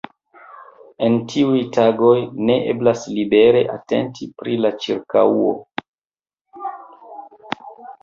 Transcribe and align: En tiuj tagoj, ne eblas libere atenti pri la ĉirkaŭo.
En 1.07 1.17
tiuj 1.33 1.59
tagoj, 1.75 2.15
ne 2.49 2.57
eblas 2.73 3.05
libere 3.19 3.63
atenti 3.77 4.31
pri 4.43 4.59
la 4.65 4.75
ĉirkaŭo. 4.89 5.57